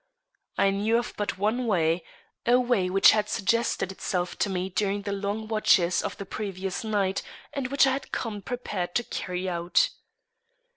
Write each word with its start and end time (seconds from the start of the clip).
I 0.57 0.71
knew 0.71 0.97
of 0.97 1.13
but 1.15 1.37
one 1.37 1.67
way 1.67 2.03
a 2.47 2.59
way 2.59 2.89
which 2.89 3.11
had 3.11 3.29
suggested 3.29 3.91
itself 3.91 4.35
to 4.39 4.49
me 4.49 4.67
during 4.67 5.03
the 5.03 5.11
long 5.11 5.47
watches 5.47 6.01
of 6.01 6.17
the 6.17 6.25
previous 6.25 6.83
night, 6.83 7.21
and 7.53 7.67
which 7.67 7.85
I 7.85 7.91
had 7.91 8.11
come 8.11 8.41
prepared 8.41 8.95
to 8.95 9.03
carry 9.03 9.47
out. 9.47 9.91